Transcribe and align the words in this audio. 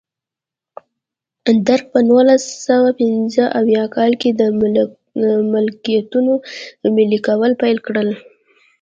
درګ 1.67 1.85
په 1.93 1.99
نولس 2.09 2.43
سوه 2.67 2.89
پنځه 3.01 3.43
اویا 3.59 3.83
کال 3.95 4.11
کې 4.21 4.29
د 4.39 4.41
ملکیتونو 5.53 6.33
ملي 6.95 7.19
کول 7.27 7.51
پیل 7.61 7.77
کړل. 7.87 8.09